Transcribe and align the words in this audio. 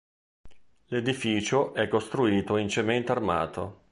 L'edificio 0.87 1.75
è 1.75 1.87
costruito 1.87 2.57
in 2.57 2.67
cemento 2.69 3.11
armato. 3.11 3.83